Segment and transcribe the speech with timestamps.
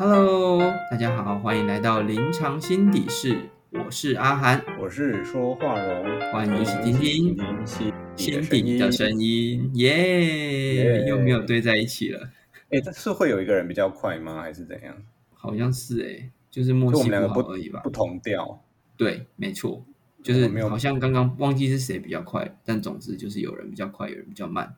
[0.00, 0.60] Hello，
[0.92, 3.36] 大家好，欢迎来到临床心底室，
[3.72, 11.04] 我是阿涵，我是说话荣，欢迎一起听听心心底的声音，耶，耶。
[11.08, 12.30] 又没有堆在一起了，
[12.70, 14.40] 哎，这是会有一个人比较快吗？
[14.40, 14.94] 还是怎样？
[15.34, 17.80] 好像是哎，就是默契不好而已吧。
[17.82, 18.62] 不，同调。
[18.96, 19.84] 对，没错，
[20.22, 24.76] 就是好像刚刚忘记是谁比较快，但总之就是有人比较快，有人比较慢，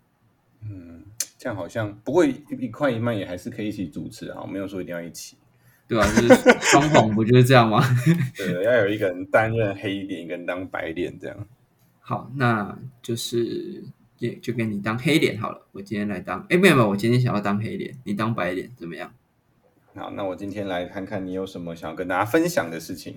[0.62, 1.04] 嗯，
[1.40, 5.36] 这样好像不过一一快一慢也还是可以一起主持啊，没有说一定要一起。
[5.88, 7.82] 对吧、就是双簧不就是这样吗？
[8.38, 11.36] 对，要有一个人担任黑脸，一个人当白脸，这样。
[11.98, 13.82] 好，那就是
[14.18, 15.66] 也就给你当黑脸好了。
[15.72, 19.12] 我今天来当，哎，没有没有，我今天想要当黑脸，你当白脸怎么样？
[19.96, 23.16] 好，那我今天来看看你有什么想要跟大家分享的事情。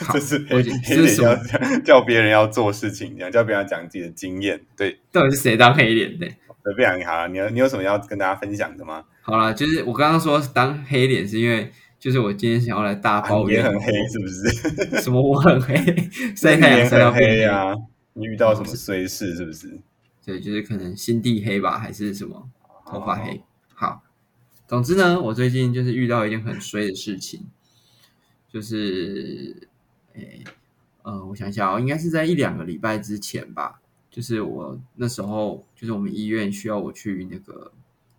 [0.00, 1.36] 好 这是我黑黑脸要
[1.86, 4.60] 叫别人要做事情，这样叫别人讲自己的经验。
[4.76, 6.26] 对，到底是谁当黑脸的？
[6.64, 9.04] 对，不然你好了，你有你有什么要跟大家分享的吗？
[9.22, 15.00] 好了，就是我刚刚说当黑脸，是因为就是我今天想要来大啊抱怨，你也很黑是不是？
[15.02, 15.76] 什么我很黑，
[16.36, 17.74] 晒太阳晒到黑黑啊！
[18.14, 19.80] 你遇到什么衰事是不是？
[20.24, 22.48] 对，就是可能心地黑吧，还是什么
[22.86, 23.32] 头发黑。
[23.32, 23.40] 哦
[23.74, 24.02] 好，
[24.68, 27.48] 总之呢，我最近就是遇到一件很衰的事情，
[28.52, 29.68] 就是，
[30.14, 30.44] 诶，
[31.02, 33.80] 呃，我想想哦，应该是在一两个礼拜之前吧，
[34.12, 37.72] 就是我那时候就是我们医院需要我去那个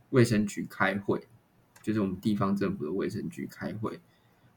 [0.10, 1.22] 卫生局开会，
[1.84, 4.00] 就是我们地方政府的卫生局开会，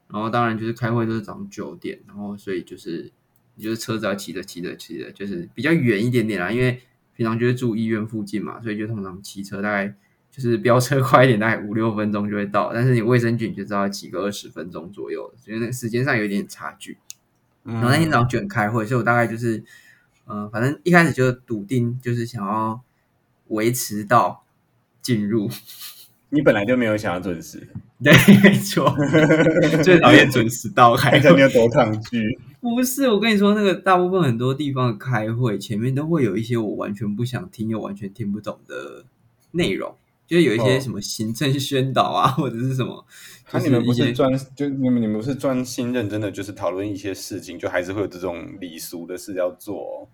[0.09, 3.11] 然后当然就是开会都是早上九点，然后所以就是
[3.53, 6.81] 你就是车子要骑着骑着骑着，就是比较远一点点啦，因为
[7.15, 9.95] 平常就是住医院附近嘛，所以就通常骑车大概
[10.31, 12.73] 就是飙车快一点，大概五六分钟就会到。
[12.73, 16.97] 但是你卫生局你就知道要骑个二十分钟左右，所以那个时间上有一点差距。
[17.63, 19.61] 然后那天早上九点开会，所以我大概就是，
[20.27, 22.81] 呃，反正一开始就笃定就是想要
[23.47, 24.43] 维持到
[25.01, 25.49] 进入，
[26.29, 27.67] 你本来就没有想要准时，
[28.03, 28.93] 对，没错，
[29.83, 31.41] 最讨厌准时到 开会看看你。
[31.41, 32.39] 有多抗拒。
[32.59, 39.05] 不是，我跟你说，那个大部分很多地方的开会前面都会有一些我完全不想听又完全听不懂的
[39.51, 39.95] 内容，
[40.25, 43.05] 就是有一些哦什么行政宣导啊，或者是什么，
[43.53, 50.07] 那、就你们不是专，就你们你们不是专心认真的，就是讨论一些事情，就还是会有这种礼俗的事要做、哦。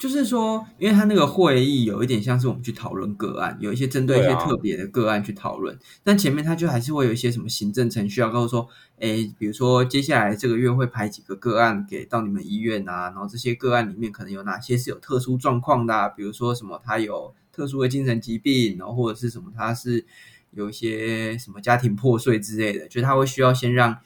[0.00, 8.68] 就是说，因为他那个会议有一点像是我们去讨论个案，有一些针对一些特别的个案去讨论，但前面他就还是会有一些什么行政程序要告诉说，
[9.00, 20.06] 诶，比如说接下来这个月会排几个个案给到你们医院啊，然后这些个案里面可能有哪些是有特殊状况的、比如说什么他有特殊的精神疾病，然后或者是什么他是
[20.52, 23.98] 有一些什么家庭破碎之类的，就他会需要先让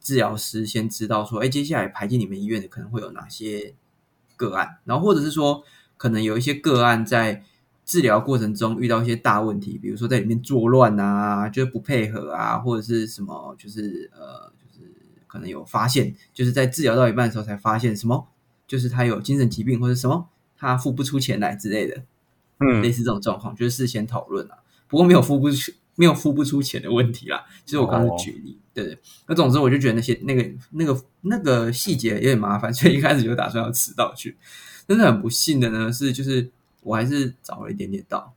[0.00, 3.74] 治疗师先知道说，哎，接下来排进你们医院的可能会有哪些
[4.42, 5.62] 个案，然后或者是说，
[5.96, 7.44] 可能有一些个案在
[7.84, 14.90] 治疗过程中遇到一些大问题，比如说在里面作乱啊，就是不配合啊，或者是什么，就是呃，就是
[15.28, 18.26] 可能有发现，就是在治疗到一半的时候才发现什么，
[18.66, 22.02] 就是他有精神疾病或者什么，他付不出钱来之类的，
[22.58, 24.58] 嗯类，似这种状况，就是事先讨论啊。
[24.88, 27.44] 不过没有付不出， 没有付不出钱的问题啦。
[27.64, 28.98] 其 实我刚刚是举例，对对。
[29.26, 34.36] 那总之我就觉得那些那个那个那个细节有点麻烦， 所以一开始就打算要迟到去。
[34.86, 36.50] 但是很不幸的呢，是就是
[36.82, 38.34] 我还是早了一点点到。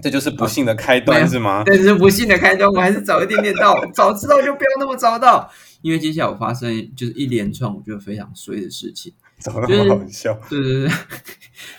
[0.00, 1.62] 这就是不幸的开端是吗？
[1.64, 3.78] 但是不幸的开端，我还是早一点点到。
[3.94, 5.48] 早知道就不要那么早到，
[5.80, 9.12] 因为接下来我发生就是一连串我觉得非常衰的事情。
[9.38, 10.36] 怎么那么好笑？
[10.48, 10.92] 对对对，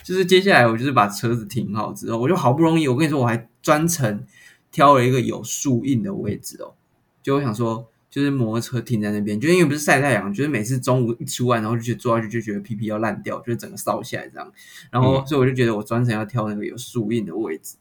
[0.02, 4.24] 就是接下来我就是把车子停好之后，我就好不容易，我跟你说，我还专程
[4.74, 6.74] 挑了一个有树荫的位置哦。
[7.22, 14.52] 就我想说，就是摩托车停在那边，就因为不是晒太阳，就是每次中午一出来，然后就觉得坐下去就觉得屁屁要烂掉，就是整个烧起来这样。
[14.90, 17.76] 然后嗯所以我就觉得我专程要挑那个有树荫的位置，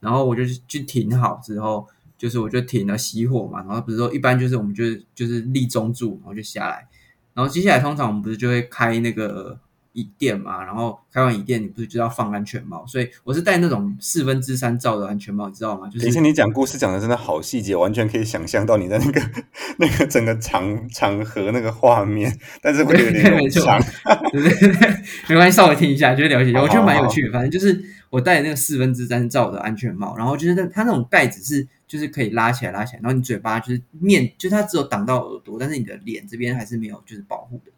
[0.00, 1.86] 然后我就去停好之后，
[2.18, 6.88] 就是我就停了熄火嘛，然后不是说一般就是我们就是就是立中柱，然后就下来。
[7.34, 9.58] 然后接下来通常我们不是就会开那个
[9.92, 15.86] 椅垫嘛，然后开完椅垫你不是就要放安全帽，所以我是戴那种四分之三罩的安全帽，你知道吗？
[15.88, 19.20] 就是其实，你讲故事讲的真的好细节，完全可以想象到你在那个
[19.78, 24.30] 那个整个场场合那个画面，但是会有点 没错冗长。
[24.30, 24.90] 对对对，
[25.28, 27.32] 没关系，稍微听一下就会了解一下，我觉得蛮有趣的。
[27.32, 37.70] 反正就是我戴那个四分之三罩的安全帽，然后就是它它那种盖子是就是可以拉起来拉起来，然后你嘴巴就是面就是它只有挡到耳朵，但是你的脸这边还是没有就是保护的。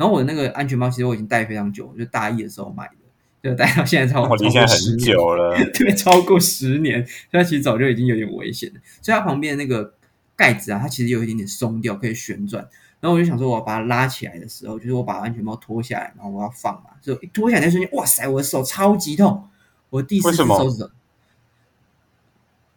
[0.00, 8.80] 然后我的那个安全帽其实我已经戴非常久，就大一的时候买的，就戴到现在超我离现在很，久了， 对，超过十年，所以它其实早就已经有点危险了。
[9.02, 9.92] 所以它旁边的那个
[10.34, 12.66] 盖子啊，它其实有一点点松掉，可以旋转。
[12.98, 19.46] 然后我就想说，我要把它拉起来的时候，就是我把安全帽脱下来，然后我要放嘛，就一脱下来那瞬间，哇塞，我的手超级痛，
[19.90, 20.90] 我第四只为什么手指头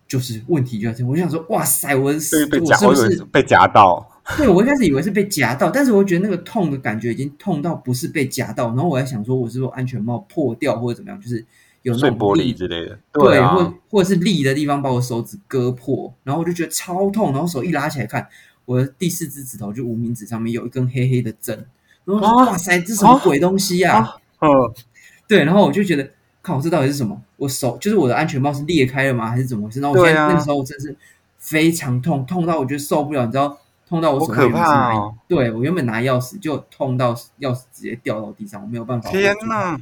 [0.09, 11.45] 就是问题就在这，我就想说，哇塞，我是不是被夹到， 对，我一开始以为是被夹到，但是我觉得那个痛的感觉已经痛到不是被夹到，然后我还想说，我是不是安全帽破掉或者怎么样，就是
[11.81, 12.97] 有那种玻璃之类的。
[13.11, 18.25] 对，啊，或或者是力的地方把我手指割破，然后我就觉得超痛，然后手一拉起来看，
[18.63, 21.65] 我的第四只指头就无名指上面有一根黑黑的针，
[22.05, 24.49] 然后啊哇塞，这什么鬼东西呀、啊嗯，
[25.27, 26.09] 对，然后我就觉得，
[26.41, 27.21] 靠，这到底是什么？
[27.35, 29.29] 我手就是我的安全帽是裂开了吗？
[29.29, 29.81] 还是怎么回事？
[29.81, 30.95] 然后我现在、啊那个时候我真是
[31.37, 33.57] 非常痛，痛到我觉得受不了，你知道，
[33.93, 39.11] 痛到我手好可怕哦对我原本拿钥匙就痛到钥匙直接掉到地上，我没有办法。
[39.11, 39.79] 天哪，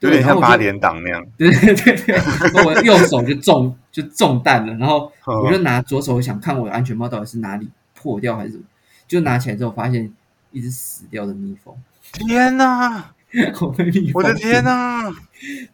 [0.00, 1.26] 有点像八然后我就点档那样。
[1.38, 8.64] 对对对我右手就中就中弹了，然后 嗯我就拿左手想看我的安全帽到底是哪里破掉还是什么，
[9.08, 10.12] 就拿起来之后发现
[10.52, 11.74] 一只死掉的蜜蜂，
[12.12, 13.14] 天哪，
[13.62, 15.10] 我被蜜蜂我的天叮哪！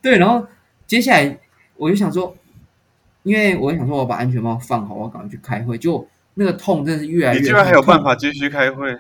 [0.01, 0.47] 对，然后
[0.87, 1.39] 接下来
[1.77, 2.37] 我就想说，
[3.25, 6.07] 因为我想说我把安全帽放好，我要赶快去开会，就
[6.41, 8.99] 那个痛真的是越来越你居然还有痛办法继续开会，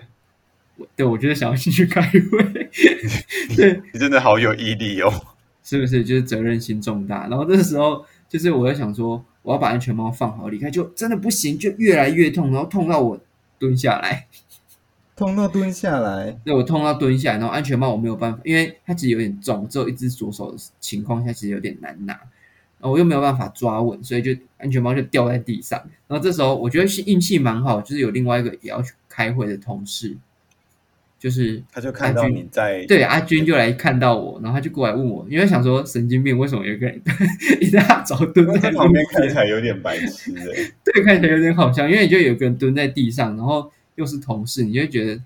[0.94, 2.68] 对，我就是想要继续开会，
[3.56, 5.10] 对，你真的好有毅力哦。
[5.62, 6.04] 是不是？
[6.04, 7.28] 就是责任心重大。
[7.28, 13.18] 然后这时候，就是我在想说，我要把安全帽放好离开，就真的不行，就越来越痛，然后痛到我
[13.58, 14.26] 蹲下来，
[15.16, 22.18] 痛到蹲下来，对我痛到蹲下来，然后安全帽我没有办法，因为它其实有点重，只有一只左手的情况下，其实有点难拿。
[22.80, 25.78] 我又没有办法抓稳，所以就安全帽就掉在地上。
[26.06, 30.16] 然后这时候我觉得是运气蛮好，就是有另外一个也要去开会的同事，
[31.18, 37.00] 就是他就看到你在，对阿军就来看到我，然后他就过来问我，因为想说神经病为什么有一个人
[37.60, 40.72] 一大早蹲在在旁边看起起来有点白痴哎。
[40.84, 45.20] 对，看起来有点好笑，因为就有个人蹲在地上，然后又是同事，你就会觉得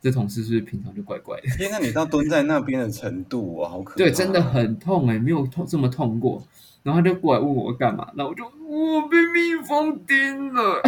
[0.00, 1.48] 这同事是不是平常就怪怪的？
[1.56, 3.96] 天哪，你到蹲在那边的程度哇，好可怕！
[3.96, 6.42] 对，真的很痛哎、没有痛这么痛过。
[6.82, 10.82] 然后他就过来问我干嘛，然后我就我被蜜蜂叮了，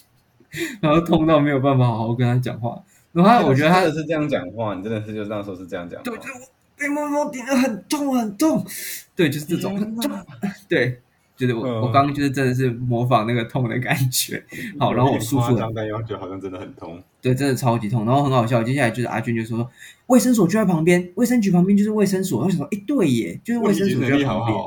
[0.80, 2.82] 然后痛到没有办法好好跟他讲话。
[3.12, 6.04] 然后我觉得他真的是这样讲话，你真的是就那时候是这样讲话。
[6.04, 6.38] 对，就是我
[6.76, 8.66] 被蜜蜂叮了，很痛很痛。
[9.14, 10.10] 对，就是这种很痛。
[10.68, 10.98] 对，
[11.36, 14.42] 就是我、嗯我刚刚就是真的是模仿那个痛的感觉。
[14.78, 17.02] 好，然后我叔叔夸张，但又觉得好像真的很痛。
[17.20, 18.62] 对，真的超级痛，然后很好笑。
[18.62, 19.70] 接下来就是阿俊就说，
[20.06, 22.40] 卫生所就在旁边，卫生局旁边就是卫生所。
[22.40, 24.58] 然后想说，哎，对耶，就是卫生所就在旁边。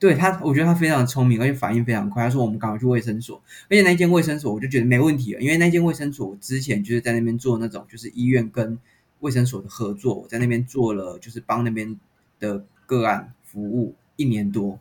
[0.00, 2.24] 对他，我觉得他非常聪明，而且反应非常快。
[2.24, 8.78] 他说我们赶快去卫生所，而且那间卫生所我就觉得没问题了，因为那间卫生所我之前就是在那边做那种就是医院跟
[9.18, 12.00] 卫生所的合作，我在那边做了就是帮那边
[12.38, 14.80] 的个案服务一年多，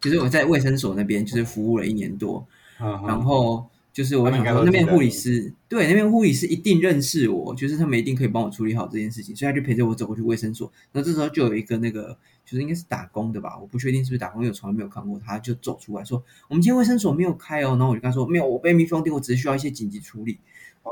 [0.00, 2.44] 其实我在卫生所那边就是服务了一年多，
[2.76, 3.64] 然然后
[3.96, 10.70] 就是我想说那边护理师对那边护理师一定认识我，就是他们一定可以帮我处理好这件事情，所以他就陪着我走过去卫生所。
[10.92, 12.14] 然后这时候就有一个那个
[12.44, 17.70] 就是应该是打工的吧，我不确定是不是打工，因为我从来没有看过他，就走出来说我们今天卫生所没有开哦。
[17.70, 20.38] 然后我就跟他说没有，我被蜜蜂叮，我只是需要一些紧急处理。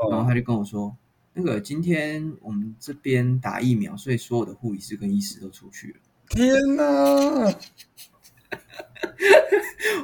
[0.09, 0.97] 然后他就跟我说。
[1.37, 5.95] 那个今天我们这边打疫苗，所以所有的护理师跟医师都出去了。
[6.29, 7.53] 天哪！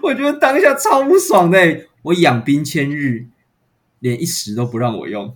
[0.03, 3.27] 我觉得当下超不爽的欸，我养兵千日，
[4.00, 5.36] 连一时都不让我用，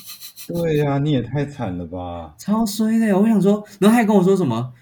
[0.48, 2.34] 对呀、你也太惨了吧！
[2.38, 3.18] 超衰的。
[3.18, 4.72] 我想说，然后他还跟我说什么，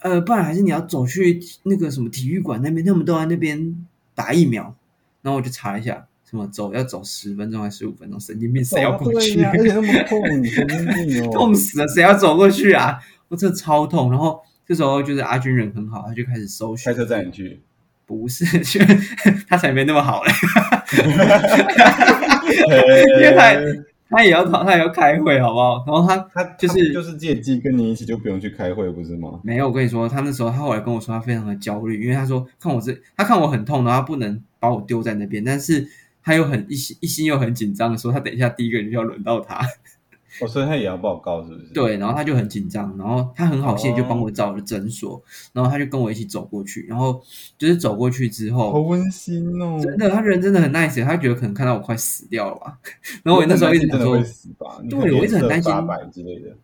[0.00, 4.74] 呃，不然还是你要走去那个什么体育馆那边，他们都在那边打疫苗。
[5.22, 9.42] 然后我就查一下，什么走要走十分钟还是十五分钟，神经病，谁要过去？
[9.42, 11.30] 啊、而且那么痛，神经病哦！
[11.32, 13.00] 痛死了，谁要走过去啊？
[13.28, 14.10] 我真的超痛。
[14.10, 17.62] 然后这时候就是阿军人很好，他就开始搜寻开，车载你去，
[18.04, 18.44] 不是，
[19.48, 20.30] 他才没那么好嘞。
[23.18, 23.54] 因为他
[24.10, 25.84] 他也要他也要开会，好不好？
[25.86, 29.40] 然后他他就是他就是借机跟你一起，就不用去开会，不是吗？
[29.42, 35.88] 没有，我跟你说，他那时候他后来跟我说，他非常的焦虑，因为他说看我这，他看我很痛，然后他不能把我丢在那边，但是
[36.22, 39.60] 他又很一心一心又很紧张的，说他等一下第一个人就要轮到他，
[40.40, 45.22] 哦，所以他也要报告，是不是？，对，然后他就很紧张，然后他很好心地就帮我找了诊所，
[45.52, 47.20] 然后他就跟我一起走过去，然后
[47.56, 49.78] 就是走过去之后，好温馨哦。
[49.82, 52.78] 真的，他人真的很 nice，他觉得可能看到我快死掉了吧，
[53.22, 54.80] 然后我那时候一直想说会，死吧？
[54.88, 56.56] 对我一直很担心八百之类的。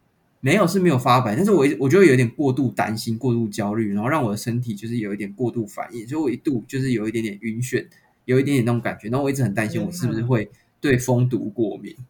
[0.42, 7.86] 没有是没有发白，但是我一我就有点过度担心、过度焦虑，然后让我的身体就是有一点过度反应，所以我一度就是有一点点晕眩，
[8.24, 10.50] 有一点点那种感觉，然后我一直很担心我是不是会
[10.80, 11.94] 对蜂毒过敏。
[11.98, 12.04] 嗯，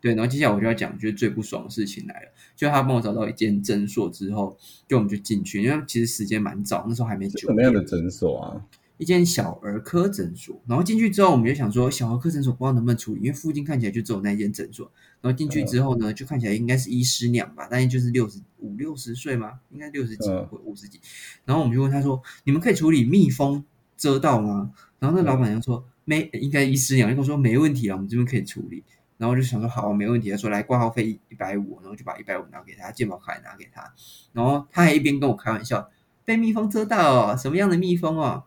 [0.00, 4.56] 对，然后接下来我就要讲，就是最不爽的事情来了，就他帮我找到一间诊所之后，
[4.88, 7.72] 就我们就进去，因为其实时间蛮早，那时候还没九点什么样。
[7.72, 8.66] 的诊所啊？
[8.96, 14.90] 一间小儿科诊所，然后进去之后，我们就想说小儿科诊所不知道能不能处理，因为附近看起来就只有那一间诊所。
[15.20, 19.58] 然后进去之后呢，就看起来应该是医师娘吧，大概就是六十五六十岁吗？
[19.72, 21.00] 应该六十几嗯或五十几。
[21.44, 23.64] 然后我们就问他说：“你们可以处理蜜蜂
[23.96, 24.70] 遮到吗？
[25.00, 28.84] 然后那老板娘说没，应该医师娘就跟我说没问题啊，我们这边可以处理。
[29.16, 30.30] 然后就想说好，没问题。
[30.30, 33.92] 他说来挂号费一百五，然后就把一百五拿给他，健保卡也拿给他。
[34.32, 35.88] 然后他还一边跟我开玩笑，
[36.24, 38.44] 被蜜蜂蛰到哦，什么样的蜜蜂哦？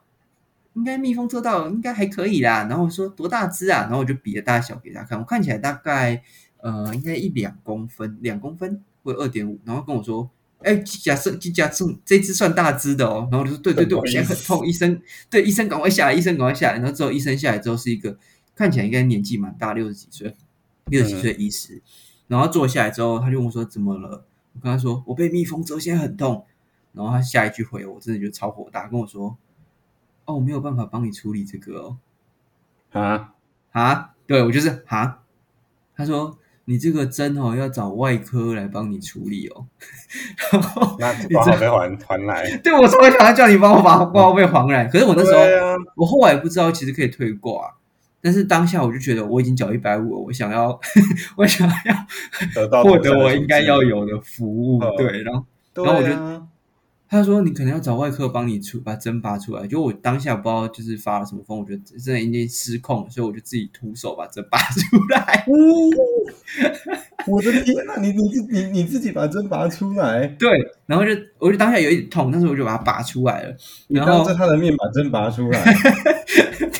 [0.73, 2.67] 应该蜜蜂蛰到应该还可以啦。
[2.69, 3.81] 然后我说多大只啊？
[3.83, 6.21] 然后我就比了大小给他看，我看起来大概
[6.57, 9.59] 呃应该一两公分，两公分或二点五。
[9.63, 13.27] 然后跟我说，哎，假设假设这只算大只的哦。
[13.31, 16.77] 然后我就说对对对，我现在很痛，医生对医生赶快下来，医生赶快下来。
[16.77, 18.15] 然后之后医生下来之后是一个
[18.53, 20.35] 看起来应该年纪蛮大，六十几岁。
[20.89, 21.81] 六十几岁医师，
[22.27, 26.45] 然后坐下来之后，他就问我说：“怎么了？”我跟他说：“我被蜜蜂蛰，现在很痛。”
[26.93, 29.37] 然后他下一句回我，真的觉得超火大，跟我说
[30.25, 31.97] ：“哦，我没有办法帮你处理这个哦。”
[32.91, 33.33] 啊
[33.71, 35.19] 啊，对我就是啊。
[35.95, 39.67] 他说：“你这个针哦，要找外科来帮你处理哦。”
[40.51, 42.57] 然后那挂号费还还来？
[42.63, 47.77] 对我超想要叫你帮我把挂号费还来，可是我那时候，啊我后来不知道其实可以退挂。
[48.21, 50.79] 但是当下我就觉得我已经缴一百五了，我想要，
[51.37, 51.95] 我想要
[52.55, 55.45] 得到获得我应该要有的服务，对，然后
[55.75, 56.46] 然后我就啊
[57.09, 65.45] 他说你可能要找外科帮你出把针拔出来，就我当下不知道就是发了什么疯，我觉得真的已经失控了，所以我就自己徒手把针拔出来。
[67.27, 67.95] 我的天哪！
[68.01, 70.49] 你你自你你自己把针拔出来，对，
[70.85, 73.55] 然后就我就当下有一点痛，但是我就把它拔出来了。
[73.89, 75.63] 然后当着他的面把针拔出来，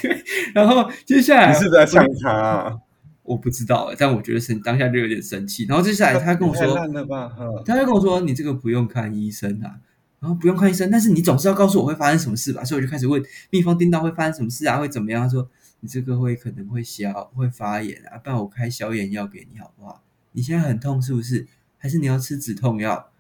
[0.02, 2.78] 对，然后接下来你是不是在呛他啊？
[3.24, 5.66] 我不知道，但我觉得生当下就有点生气。
[5.68, 7.30] 然后接下来他跟我太说，烂了吧？
[7.66, 9.76] 他就跟我说：“你这个不用看医生啊，
[10.20, 15.22] 然后不用看医生，但是你总是要告诉我会发生什么事吧？”所以我就开始问蜜蜂叮到会发生什么事啊，会怎么样？
[15.24, 15.50] 他说
[15.82, 20.04] ：“你这个会可能会消，会发炎啊，不然我开消炎药给你好不好？
[20.32, 21.48] 你现在很痛是不是？
[21.78, 23.12] 还是你要吃止痛药？”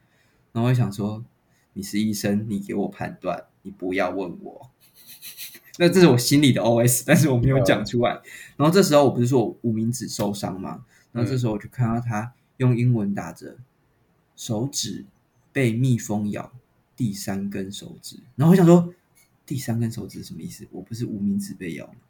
[0.51, 1.23] 然后我想说
[1.73, 4.71] ：“你是医生，你给我判断，你不要问我。
[5.77, 8.19] ”那这是我心里的 OS，但是我没有讲出来。
[8.55, 10.83] 然后这时候我不是说我无名指受伤吗？
[11.11, 13.57] 然后这时候我就看到他用英文打着
[14.35, 15.05] 手指
[15.51, 16.51] 被蜜蜂咬
[16.97, 18.93] 第三根手指，然后我想说
[19.45, 20.67] 第三根手指什么意思？
[20.71, 21.89] 我不是无名指被咬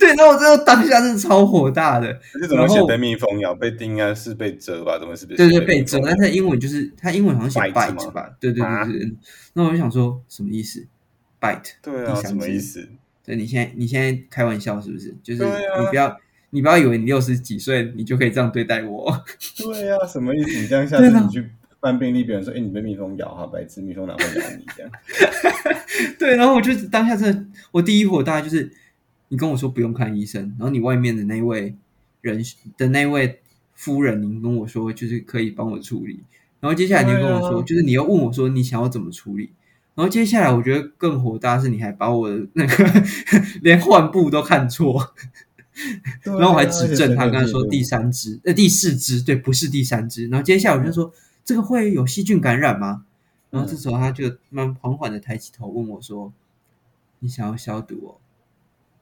[0.00, 2.20] 对，然后我真的当下真的超火大的。
[2.40, 3.54] 是怎么写被蜜蜂咬？
[3.54, 4.98] 被叮应该是被蛰吧？
[4.98, 6.06] 怎么是被对对，被蛰，蛰？
[6.06, 8.34] 但是英文就是它英文好像写 Bite 吧？
[8.40, 9.12] 对对啊对对。
[9.52, 10.86] 那我就想说什么意思
[11.40, 12.88] ？bite 对啊，什么意思？
[13.24, 15.14] 对，你现在你现在开玩笑是不是？
[15.22, 16.18] 就是你不要
[16.50, 19.24] 你不要以为你六十几岁你就可以这样对待我。
[19.58, 20.60] 对呀、什么意思？
[20.60, 21.50] 你这样下 次你去
[21.80, 24.90] 办病历，别人说：“哎、你被蜜蜂咬哈，白痴，蜜蜂哪会咬你？”这样，
[26.18, 28.72] 对，然后我就当下真的，我第一火大概就是
[29.28, 31.74] 你跟我说不用看医生，然后你外面的那位
[32.20, 32.42] 人
[32.76, 33.40] 的那位
[33.74, 36.20] 夫人，您跟我说就是可以帮我处理，
[36.60, 37.64] 然后接下来你又跟我说，啊。
[37.64, 39.50] 就是你又问我说你想要怎么处理，
[39.94, 42.84] 然后接下来我觉得更火大是你还把我的那个
[43.62, 45.14] 连换布都看错，
[46.24, 50.26] 然后我还指正他，跟他说第三，三支，呃，第四只，对，不是第三只。
[50.28, 51.12] 然后接下来我就说，
[51.44, 53.04] 这个会有细菌感染吗？
[53.50, 56.32] 然后这时候他就慢缓缓的抬起头问我说
[57.20, 58.10] ：“你想要消毒哦？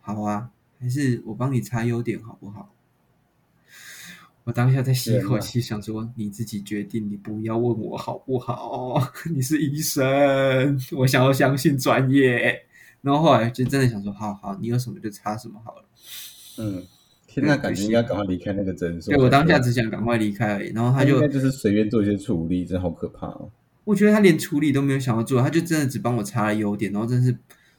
[0.00, 2.72] 好啊，还是我帮你擦优点好不好？”
[4.44, 9.02] 我当下在吸一口气，想说你自己决定，你不要问我好不好？
[9.34, 12.62] 你是医生，我想要相信专业。
[13.02, 15.84] 然后后来就真的想说，好好，你有什么就擦什么好了。
[16.58, 16.82] 嗯，
[17.26, 19.14] 天呐，感觉应该赶快离开那个诊所。
[19.14, 23.50] 对我当下只想赶快离开而已，然后他就就是随便做一些处理，真的好可怕哦。
[23.84, 27.36] 我觉得他连处理都没有想要做，他就真的只帮我擦了优点，然后真的是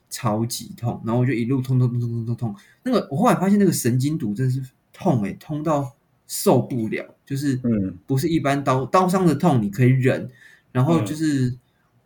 [0.10, 2.55] 超级痛，然后我就一路痛痛痛痛痛痛痛。
[2.84, 4.62] 那个我后来发现那个神经毒真的是
[4.93, 5.93] 痛诶、痛到
[6.27, 10.29] 受不了，就是嗯不是一般刀刀伤的痛你可以忍，
[10.72, 11.53] 然后嗯就是、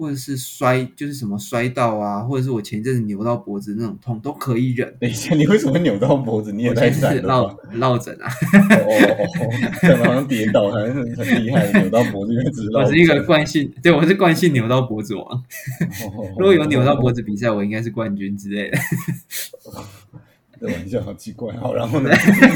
[0.02, 4.92] 或者是摔就是什么摔到啊，或者是我前一阵子扭到脖子那种痛都可以忍。
[5.00, 6.52] 等一下，你为什么扭到脖子？
[6.52, 7.56] 你也我太前阵子惨了吧！
[7.74, 9.28] 落落枕啊，哦哦
[9.94, 15.24] 哦，好像跌倒，好像很很厉害，扭到脖子，因为只是我是一个惯性，对我是惯性扭到脖子王。
[15.24, 18.78] 哦 如果有扭到脖子比赛，我应该是冠军之类的。
[20.60, 21.54] 这玩笑好奇怪。
[21.58, 22.10] 好，然后呢？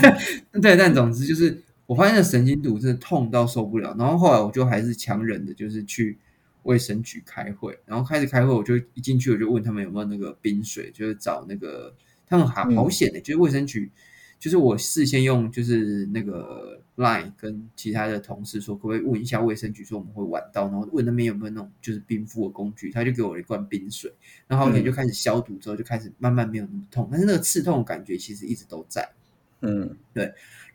[0.61, 6.17] 对，但总之就是我发现那神经毒真的痛到受不了，然后后来我就还是强忍的，就是去
[6.65, 11.95] 卫生局开会，然后开始开会，我就一进去我就问他们有没有那个冰水，就是找那个
[12.27, 13.91] 他们好嗯好险的、就是卫生局，
[14.39, 24.11] 就是我事先用就是那个 Line 跟其他的同事说，可不可以问一下卫生局，说我们会晚到，然后问那边有没有那种就是冰敷的工具，他就给我了一罐冰水，
[24.47, 29.07] 然后好险嗯就开始消毒之后就开始慢慢没有那么痛，但是那个刺痛的感觉其实一直都在。
[29.61, 29.97] 嗯，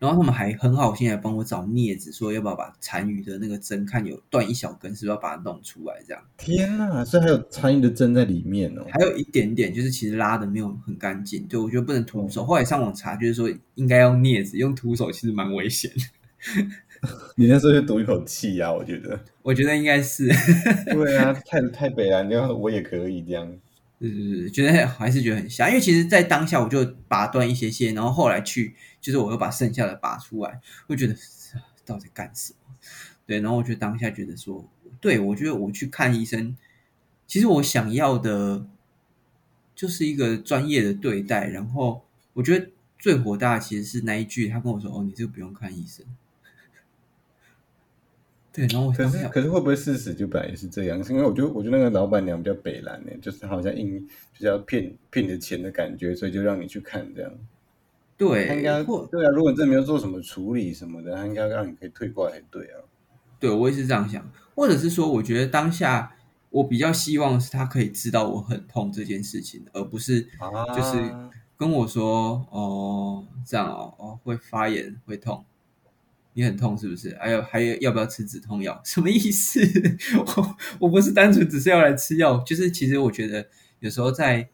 [0.01, 6.23] 然后他们还很好心来帮我找镊子，说要不要把残余的那个针看有断一小根，是不是要把它弄出来这样。
[6.39, 8.87] 天哪，所以还有残余的针在里面哦。
[8.91, 12.43] 还有一点点，就是其实拉的没有很干净，对我觉得不能徒手。
[12.45, 16.03] 后来上网查，就是说应该用镊子，用徒手其实蛮危险的。
[17.37, 19.21] 你那时候就赌一口气呀、我觉得。
[19.43, 20.27] 我觉得应该是，
[20.91, 23.47] 对啊，太太北了，你要我也可以这样。
[24.01, 31.15] 对对对，觉得还是觉得很瞎，因为其实，在当下我就拔断一些些，然后后来去，就是我又把剩下的拔出来，会觉得
[31.85, 32.75] 到底干什么？
[33.27, 34.67] 对，然后我就当下觉得说，
[35.03, 36.57] 对我觉得我去看医生，
[37.27, 38.67] 其实我想要的
[39.75, 42.03] 就是一个专业的对待，然后
[42.33, 46.07] 我觉得最火大的其实是那一句，他跟我说：“哦，你这个不用看医生。”
[48.53, 51.03] 对，然后我可是可是会不会事实就本来也是这样？
[51.03, 53.99] 是因为我觉得我觉得那个老板娘比较北蓝呢，就是好像硬
[54.35, 57.33] 就是要骗骗你的钱的感觉，所以就让你去看这样。
[58.19, 62.77] 他应该对，啊，如果你真的没有做什么处理什么的，他应该让你可以退过来才对啊。
[63.39, 66.13] 对我也是这样想，或者是说，我觉得当下
[66.51, 71.11] 我比较希望是他可以知道我很痛这件事情，而不是啊就是
[71.57, 75.43] 跟我说哦这样哦哦会发炎会痛，
[76.33, 77.17] 你很痛是不是？
[77.19, 78.81] 还有还有要不要吃止痛药？
[78.85, 79.61] 什么意思？
[80.25, 83.49] 我我不是单纯只是要来吃药，就是其实我觉得
[83.81, 84.49] 有时候在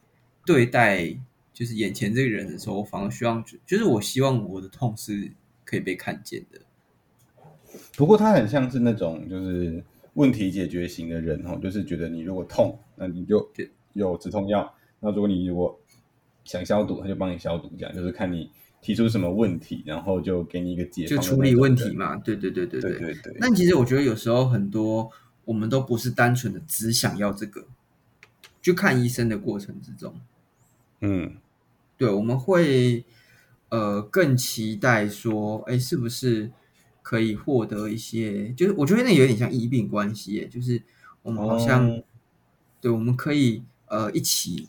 [0.45, 1.17] 对待
[1.53, 5.31] 就是眼前这个人的时候，我反而希望就是我希望我的痛是
[5.65, 6.59] 可以被看见的。
[7.95, 14.65] 不过他很像是那种就是问题解决型的人哦，就是觉得你如果痛，那你就对有止痛药；
[14.99, 15.79] 那如果你如果
[16.43, 18.49] 想消毒，他就帮你消毒，这样就是看你
[18.81, 22.99] 提出什么问题，然后就给你一个解就处理问题嘛，对对对对对。
[22.99, 25.11] 对对，但其实我觉得有时候很多
[25.45, 27.65] 我们都不是单纯的只想要这个，
[28.61, 30.15] 去看医生的过程之中，
[31.01, 31.35] 嗯。
[31.97, 33.03] 对，我们会
[33.69, 36.51] 呃更期待说，哎，是不是
[37.01, 40.81] 可以获得一些，就是我觉得那有点像医病关系耶，就是
[41.23, 42.03] 我们好像、哦。
[42.79, 44.67] 对，我们可以呃一起。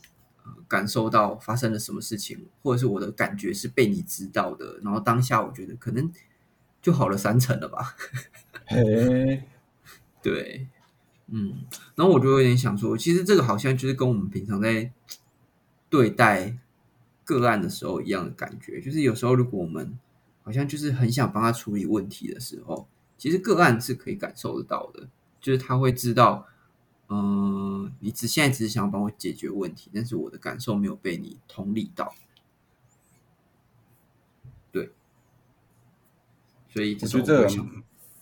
[0.48, 6.10] 呃感受到发生了什么事情，或者是我的感觉是被你知道的，然后当下我觉得可能
[6.80, 7.94] 就好了三成了吧。
[8.66, 9.42] 嘿，
[10.22, 10.66] 对，
[11.26, 14.90] 嗯，然后我就有点想说，其实这个好像就是跟我们平常在
[15.90, 16.58] 对待
[17.24, 19.98] 个案的时候一样的感觉，就是有时候如果我们
[20.42, 25.06] 好像就是很想帮他处理问题的时候，其实个案是可以感受得到的，
[25.40, 26.46] 就是他会知道，
[27.09, 32.14] 嗯、你只现在只是想要帮我解决问题，但是我的感受没有被你同理到，
[34.71, 34.90] 对，
[36.68, 37.62] 所以这是我觉得这个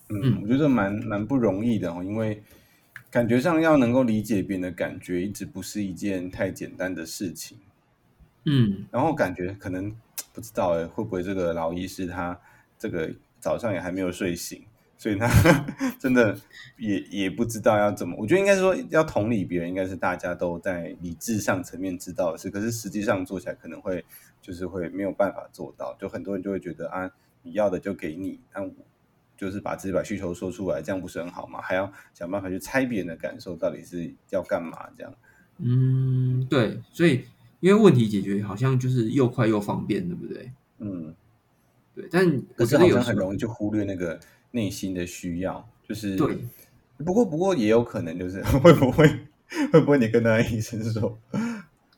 [0.08, 2.42] 嗯嗯，我觉得这蛮蛮不容易的哦，因为
[3.10, 7.58] 感觉上要能够理解别人的感觉，一直不是一件太简单的事情。
[8.44, 8.86] 嗯。
[8.92, 9.92] 然后感觉可能
[10.32, 12.38] 不知道哎，会不会这个老医师他
[12.78, 14.64] 这个早上也还没有睡醒，
[14.98, 15.28] 所以他
[16.00, 16.36] 真的
[16.78, 18.16] 也也不知道要怎么。
[18.18, 24.04] 我觉得应该是说要同理别人，应该是大家都在理智上层面知道的事，可是实际上做起来可能会
[24.40, 25.94] 就是会没有办法做到。
[26.00, 27.10] 就很多人就会觉得啊，
[27.42, 28.72] 你要的就给你，但我
[29.36, 31.60] 就是把自己把需求说出来，这样不是很好吗？
[31.60, 35.14] 还要想办法去猜别人的感受，到底是要干嘛这样。
[35.58, 37.26] 嗯，对，所以
[37.60, 40.52] 因为问题解决好像就是又快又方便，对不对？
[40.78, 41.14] 嗯。
[41.94, 46.38] 对，但我可是好像觉得有时候很容易就忽略那个内心的需要，就是对。
[47.04, 49.06] 不过不过也有可能就是 会不会
[49.70, 51.18] 会不会你跟那医生说，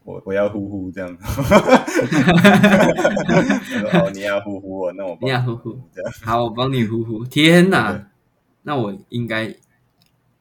[0.02, 1.24] 我我要呼呼这样子，
[3.92, 7.24] 哦你要呼呼哦，那我帮你要呼呼这样，好，我帮你呼呼。
[7.24, 8.10] 天对哪，
[8.62, 9.54] 那我应该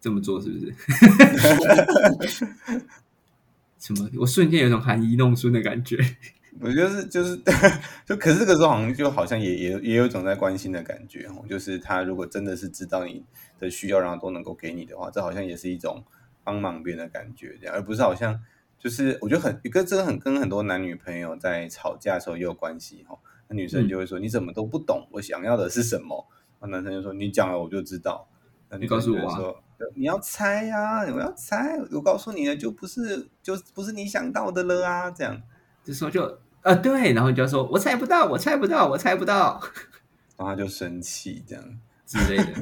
[0.01, 0.73] 这么做是不是？
[3.77, 4.09] 什么？
[4.19, 5.97] 我瞬间有种含饴弄孙的感觉。
[6.61, 7.39] 我觉得是就是
[8.05, 13.23] 就可是这个时候好像就好像也也也有一种在关心的感觉哦，就是他如果真的是知道你
[13.59, 16.03] 的需要，然后都能够给你的话，这好像也是一种
[16.43, 18.39] 帮忙别人的感觉，这样，而不是好像
[18.79, 23.19] 就是我觉得很跟这个很跟很多男女朋友在吵架的时候也有关系哈、哦。
[23.49, 26.27] 那女生就会说、你怎么都不懂我想要的是什么，
[26.59, 28.27] 那男生就说你讲了我就知道，
[28.69, 29.63] 那女你告诉我啊说
[29.95, 35.41] 你要猜呀、我要猜，我告诉你了就不是就不是你想到的了啊，这样。
[35.83, 39.61] 这时候就呃对，然后就要说我猜不到，我猜不到，我猜不到
[40.37, 41.79] 然后他就生气这样。
[42.07, 42.53] 之类的。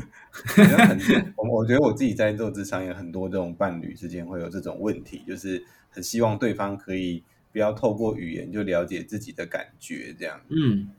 [1.38, 10.42] 我我觉得我自己在做职场也很多这种伴侣之间会有这种问题，就是很希望对方可以不要透过语言就了解自己的感觉，这样。
[10.50, 10.90] 嗯，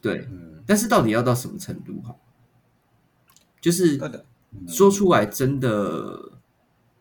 [0.00, 0.26] 对。
[0.30, 2.16] 嗯，但是到底要到什么程度哈？
[3.60, 4.00] 就是
[4.66, 6.32] 说出来真的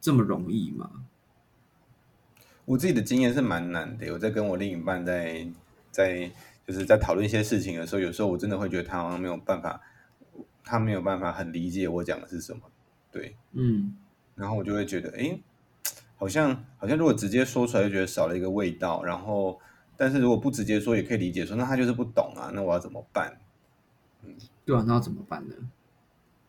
[0.02, 0.90] 这么容易吗？
[2.66, 5.46] 我自己的经验是蛮难的，我在跟我另一半在
[5.92, 6.32] 在
[6.66, 9.82] 就是在讨论一些事情的时候，有时候我真的会觉得他好像没有办法，
[10.64, 12.62] 他没有办法很理解我讲的是什么，
[13.12, 13.96] 对，嗯
[14.36, 15.38] 然后我就会觉得，哎，
[16.16, 19.04] 好像好像如果直接说出来，就觉得少了一个味道。
[19.04, 19.60] 然后，
[19.96, 23.38] 但是如果不直接说，也可以理解说，那他就是不懂啊，那我要怎么办？
[24.66, 25.56] 对啊，那要怎么办呢？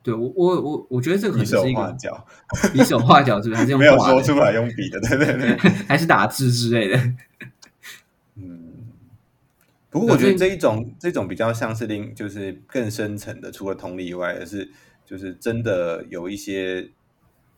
[0.05, 2.27] 对我我我我觉得这个可比手能是一个画脚，
[2.75, 3.57] 比手画脚， 是不是？
[3.57, 5.57] 还是用没有说出来，用笔的，对对对。
[5.89, 6.97] 还是打字之类的？
[8.37, 8.85] 嗯，
[9.89, 14.71] 不过我觉得这一种这种比较像是另就是更深层的，除了同理以外，而是
[15.07, 16.91] 就是真的有一些，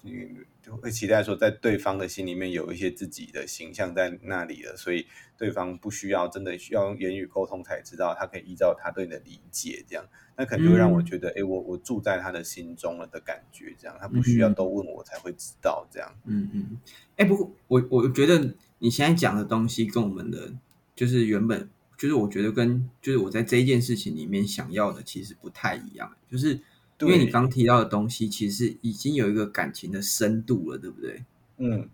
[0.07, 10.05] 嗯，会期待说在对方的心里面有一些自己的形象在那里了，所以对方不需要真的需要用言语沟通才知道，他可以依照他对你的理解，这样
[10.37, 16.15] 那可能就会让我觉得，哎、我我住在他的心中了的感觉，这样他不需要嗯都问我才会知道，这样。
[16.25, 16.79] 嗯嗯。
[17.17, 20.53] 哎，不过我我觉得你现在讲的东西跟我们的
[20.95, 26.61] 就是原本就是我觉得跟就是我在这一件事情里面想要的其实不太一样，就是
[27.01, 31.25] 因为你刚提到的东西其实已经有一个感情的深度了，对不对？
[31.59, 31.89] 嗯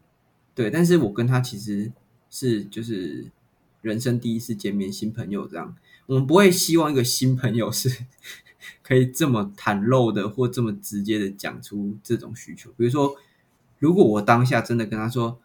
[0.54, 1.90] 对，但是我跟他其实
[2.30, 3.26] 是就是
[3.80, 5.74] 人生第一次见面，新朋友这样，
[6.06, 8.04] 我们不会希望一个新朋友是
[8.82, 12.70] 可以这么袒露的或这么直接的讲出这种需求。
[12.76, 13.16] 比如说，
[13.78, 15.40] 如果我当下真的跟他说，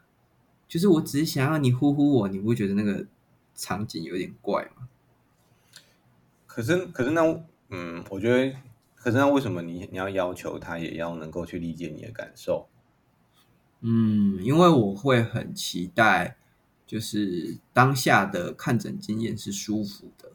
[0.68, 3.08] 就是我只是想要你呼呼我，你不会觉得那个
[3.56, 4.88] 场景有点怪吗？
[6.46, 7.22] 可是，可是那，
[7.70, 8.56] 嗯，我觉得，
[8.98, 12.68] 可是那为什么你你要要求他也要能够去理解你的感受？
[13.80, 16.38] 嗯，因为我会很期待，
[16.86, 20.32] 就是当下的看诊经验是舒服的。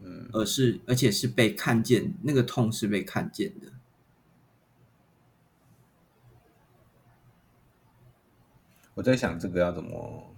[0.00, 3.72] 嗯，而是而且是被看见，那个痛是被看见的。
[8.94, 10.34] 我在想这个要怎么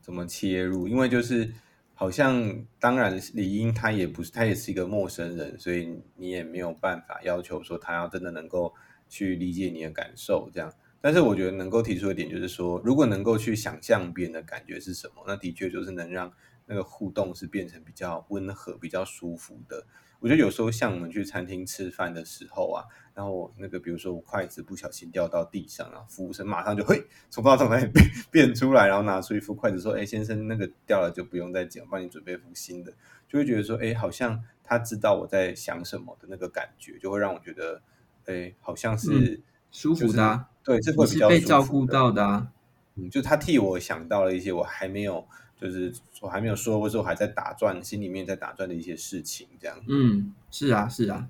[0.00, 1.52] 怎么切入，因为就是
[2.00, 8.72] 好像，当然理应他也不是，他也是一个陌生人，所以你也没有办法要求说他要真的能够
[9.08, 10.72] 去理解你的感受这样。
[11.00, 16.32] 但是我觉得能够提出一点就是说，如果能够去想象别人的感觉是什么，那的确就是能让
[16.68, 19.84] 那个互动是变成比较温和、比较舒服的。
[20.20, 22.82] 我觉得有时候像我们去餐厅吃饭的时候啊，
[23.14, 32.92] 然后那个比如说我筷子不小心掉到地上，然后服务生马上就会从不知道从哪里变变出来，然后拿出一副筷子说：“哎，先生，那个掉了就不用再捡，我帮你准备一副新的。”
[33.28, 37.80] 就会觉得说：“哎，好像他知道我在想什么的那个感觉，就会让我觉得，
[38.24, 42.48] 哎，好像是、舒服的、啊，对，这会比较舒被照顾到的啊。
[42.96, 45.28] 嗯，就他替我想到了一些我还没有，
[45.60, 49.76] 就是我还没有说，或者说我还在打转，心里面在打转的一些事情，这样。
[49.88, 51.28] 嗯，是啊，是啊。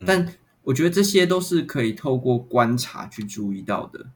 [0.00, 4.10] 嗯但我觉得这些都是可以透过观察去注意到的，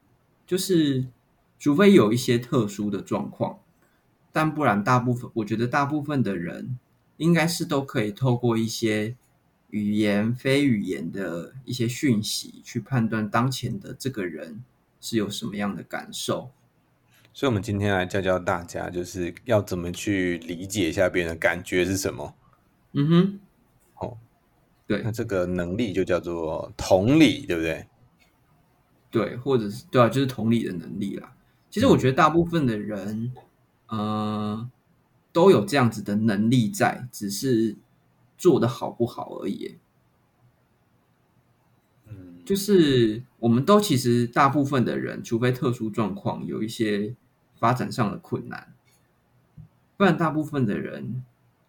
[0.47, 1.07] 就是
[1.59, 3.61] 除非有一些特殊的状况，
[4.31, 6.79] 但不然大部分，我觉得大部分的人
[7.17, 9.17] 应该是都可以透过一些
[9.71, 14.63] 语言、非语言的一些讯息去判断当前的这个人
[15.01, 16.51] 是有什么样的感受。
[17.33, 22.35] 所以，我们今天来教教大家，就是要怎么去理解一下别人的感觉是什么。
[22.93, 23.41] 嗯哼，
[23.95, 24.19] 哦，
[24.87, 27.87] 对那这个能力就叫做同理，对不对？
[29.11, 31.33] 对，或者是对啊，就是同理的能力啦。
[31.71, 33.33] 其实我觉得大部分的人，
[33.87, 34.69] 呃，
[35.33, 37.77] 都有这样子的能力在，只是
[38.37, 39.79] 做的好不好而已。
[42.51, 47.15] 就是我们都其实大部分的人，除非特殊状况有一些
[47.61, 48.75] 发展上的困难，
[49.97, 51.23] 不然大部分的人，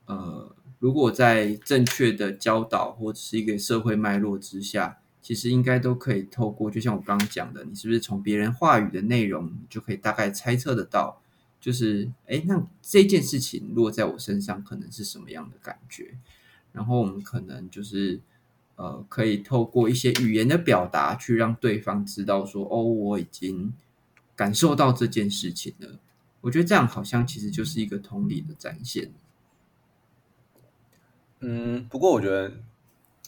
[0.07, 11.21] 呃，如果在正确的教导或者是一个社会脉络之下，其实应该都可以透过，就像我刚刚讲的，你是不是从别人话语的内容，就可以大概猜测得到，
[11.59, 16.15] 就是，哎，那这件事情落在我身上可能是什么样的感觉？
[16.71, 18.19] 然后我们可能就是，
[18.81, 23.71] 呃，可以透过一些语言的表达，去让对方知道说，哦，我已经
[24.35, 25.99] 感受到这件事情了。
[26.41, 29.11] 我觉得这样好像其实就是一个同理的展现。
[31.41, 32.51] 嗯，不过我觉得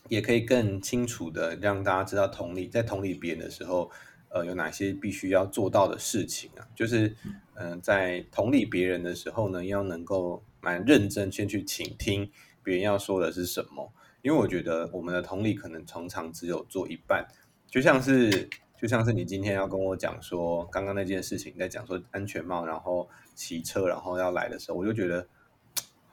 [0.08, 3.92] 也可以更清楚的让大家知道同理，在同理别人的时候，
[4.30, 6.68] 呃，有哪些必须要做到的事情啊？
[6.74, 7.16] 就是，
[7.54, 12.32] 嗯、在同理别人的时候呢，要能够蛮认真先去倾听
[12.64, 17.24] 别人要说的是什么，因为我觉得我们的同理可能常常只有做一半，
[17.70, 18.50] 就像是
[18.82, 25.28] 就像是你今天要跟我讲说刚刚那件事情，在讲说安全帽，然后骑车，然后要来的时候，我就觉得。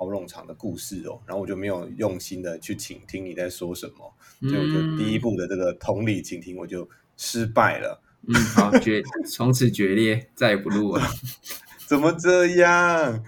[0.02, 8.00] 好冗长的故事哦，然后我就没有用心的去倾听你在说什么，所以我就第一步的这个同理倾听我就失败了。
[8.26, 11.02] 嗯，好决，从此决裂，再也不录了。
[11.86, 13.22] 怎么这样？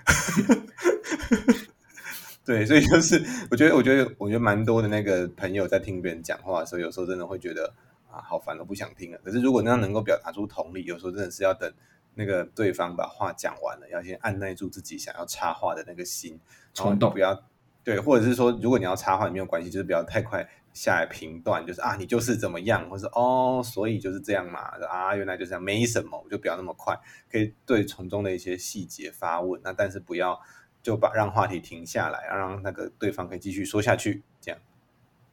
[2.53, 7.73] 对，所以就是我觉得，我觉得，我觉得蛮多的那个朋友在听别人讲话的时候，有时候真的会觉得
[8.11, 9.19] 啊，好烦，我不想听了。
[9.25, 11.73] 可是如果那样能够表达出同理，有时候真的是要等
[12.15, 16.38] 那个对方把话讲完了，要先按耐住自己想要插话的那个心
[16.75, 17.43] 冲动，不要
[17.83, 24.61] 对，或者是说，如果你要插话，没有关系，就是不要太快下来评断，就是啊，你就是怎么样，或是哦，所以就是这样嘛，
[24.91, 26.95] 啊，原来就这样，没什么，我就不要那么快，
[27.31, 30.38] 可以对从中的一些细节发问，那但是不要。
[30.83, 34.61] 就把让话题停下来，让那个对方可以继续说下去，这样。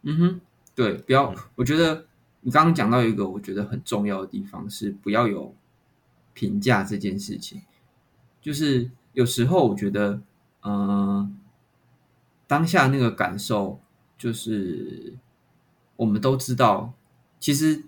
[0.03, 0.41] 嗯哼，
[0.75, 1.33] 对，不要。
[1.55, 2.05] 我觉得
[2.41, 5.55] 你刚刚讲到一个我觉得很重要的地方是不要有
[6.35, 7.63] 评价这件事情。
[8.39, 10.21] 就是有时候我觉得，
[10.61, 11.35] 嗯，
[12.45, 13.81] 当下那个感受，
[14.19, 15.15] 就是
[15.95, 16.93] 我们都知道，
[17.39, 17.83] 其实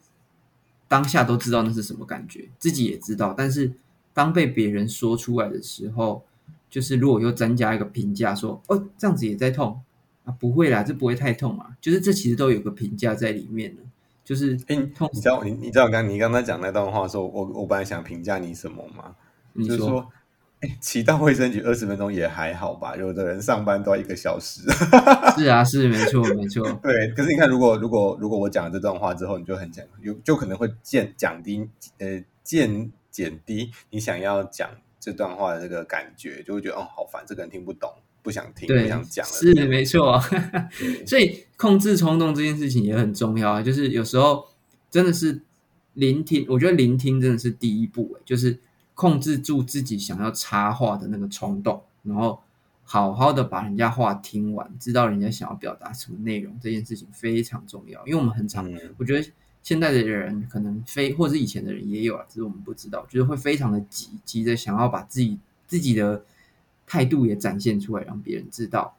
[0.88, 3.72] 当下都知道那是什么感觉，自己也知道，但是
[4.14, 6.26] 当被别人说出来的时候。
[6.72, 9.80] 就是如果又增加一个评价说哦这样子也在痛
[10.24, 13.82] 啊不会啦这不会太痛啊就是这其实都有个评价在里面的，
[14.24, 19.16] 就是哎痛你知道你你知道刚你刚才讲那段话说我我本来想评价你什么吗？
[19.58, 20.08] 就是说
[20.62, 24.62] 哎骑到卫生局二十分钟也还好吧，有的人上班都要一个小时。
[25.36, 34.70] 是啊是没错没错对，可是你看如果如果如果我讲了这段话之后，你就很讲有就可能会减降低呃减减低你想要讲。
[35.02, 39.32] 这段话的这个感觉，就会觉得哦，好烦，这个人听不懂，不想听，不想讲了。
[39.34, 40.22] 是没错，
[41.08, 43.64] 所以控制冲动这件事情也很重要啊。
[43.64, 44.48] 就是有时候
[44.92, 45.42] 真的是
[45.96, 48.60] 聆听，我觉得聆听真的是第一步，就是
[48.94, 52.40] 控制住自己想要插话的那个冲动，然后
[52.84, 58.06] 好好的把人家话听完，知道人家想要表达什么内容，这件事情非常重要。
[58.06, 59.28] 因为我们很常，我觉得。
[59.64, 66.26] 现在的人可能非，或者是以前的人也有啊，只是我们不知道，就是会非常的急，急着想要把自己自己的
[66.88, 68.98] 态度也展现出来，让别人知道。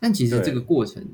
[0.00, 1.04] 但其实这个过程，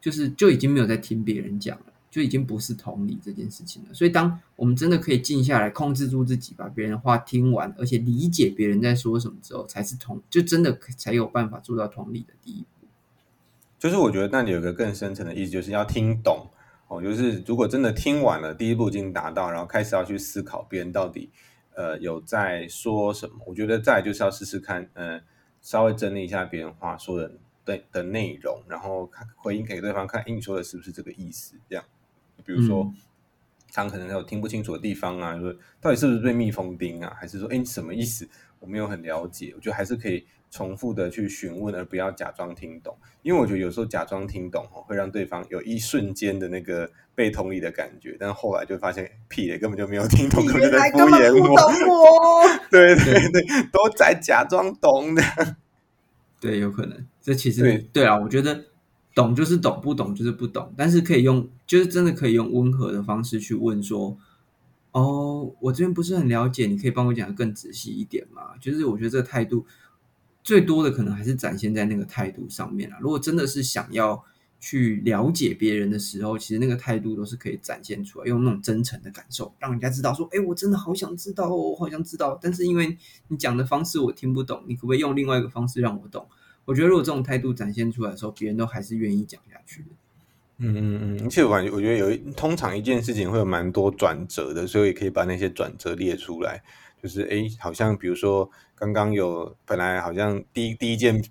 [0.00, 3.94] 就是就已经没有在听别人讲了，就已经不是同理这件事情了。
[3.94, 12.86] 所以，当我们真的可以静下来，控制住自己，把别人的话听完，而且理解别人在说什么之后，才是同，就真的才有办法做到同理的第一步。
[13.78, 16.46] 就是我觉得那里有个更深层的意思，就是要听懂。
[16.90, 21.30] 哦，就是如果真的听完了，第一步已经达到，然后开始要去思考别人到底
[21.76, 23.36] 呃有在说什么。
[23.46, 25.22] 我觉得再就是要试试看，嗯，
[25.60, 27.32] 稍微整理一下别人话说的
[27.64, 31.54] 的的内容，然后看回应给对方看，你说的是不是这个意思？
[31.68, 31.84] 这样，
[32.44, 32.92] 比如说
[33.72, 38.28] 他可能有听不清楚的地方啊，说到底是不是被蜜蜂叮啊，还是说哎你什么意思？
[38.58, 39.52] 我没有很了解。
[39.54, 40.26] 我觉得还是可以。
[40.50, 51.32] 重复的去询问，而不要假装听懂，因为我觉得有时候假装听懂哦，会让对方有一瞬间的那个被同理的感觉，但后来就发现屁的根本就没有听懂，根本就在敷衍
[51.88, 52.48] 我。
[52.68, 55.22] 对对对， 都在假装懂的。
[56.40, 57.06] 对，有可能。
[57.22, 58.64] 这其实对啊，我觉得
[59.14, 60.74] 懂就是懂，不懂就是不懂。
[60.76, 64.16] 但是可以用，就是真的可以用温和的方式去问说
[64.90, 69.64] ：“哦，我这边不是很了解，你可以帮我讲的更仔细一点吗？”就是我觉得这个态度。
[70.42, 72.98] 最多的可能还是展现在那个态度上面啊。
[73.00, 74.24] 如果真的是想要
[74.58, 82.96] 去了解别人的时候，其实那个态度都是可以展现出来，用那种真诚的感受，让人家知道说：“哎，我真的好想知道，我好想知道。”但是因为
[83.28, 86.26] 你讲的方式我听不懂，你可不可以用另外一个方式让我懂？
[86.66, 89.88] 我觉得如果这种态度展现出来的时候，别人都还是愿意讲下去的。
[90.58, 96.62] 嗯嗯嗯，而且我感觉，我觉得有一通常一件事情会有蛮多转折的，所以可以把那些转折列出来。
[97.02, 101.22] 就是哎，好像比如说刚刚有本来好像第一第一件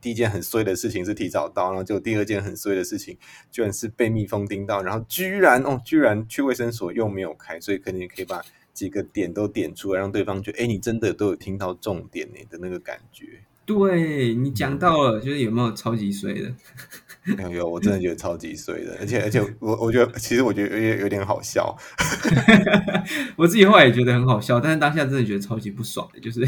[0.00, 3.18] 第一件很衰的事情是提早到，然后就第二件很衰的事情
[3.50, 8.40] 居然是被蜜蜂叮到，然后居然哦居然去卫生所又没有开，所以肯定可以把
[8.72, 13.26] 几个点都点出来，让对方觉得哎你真的都有听到重点呢的那个感觉。
[13.66, 16.54] 对你讲到了，就是有没有超级衰的？
[17.36, 21.76] 有有，我真的觉得超级衰的，而且而且我我觉得其实我觉得有有点好笑，
[23.36, 26.40] 我自己后来也觉得很好笑，但是当下真的觉得超级不爽的，就是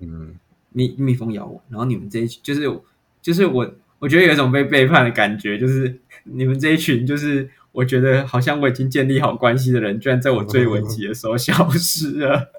[0.00, 0.34] 嗯，
[0.72, 2.80] 蜜蜜蜂咬我，然后你们这一群就是
[3.20, 12.52] 就是我我觉得有一种被背叛的感觉，就是你们这一群就是我觉得好像我已经建立好关系的人，居然在我最危急的时候消失了。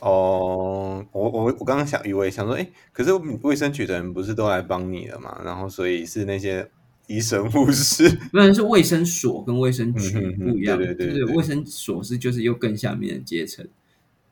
[0.00, 5.40] 哦，我我我刚刚想以为想说，哎，可是卫生局的人不是都来帮你了嘛？
[5.44, 6.68] 然后所以是那些
[7.06, 13.66] 医生护士， 不然是卫生所跟卫生局不一样，对对对，卫生所是就是又更下面的阶层。